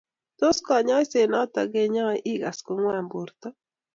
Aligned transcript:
Tos, 0.41 0.57
kanyoiset 0.67 1.27
noto 1.33 1.61
konyae 1.73 2.17
igas 2.33 2.57
kongwan 2.65 3.05
borto? 3.13 3.47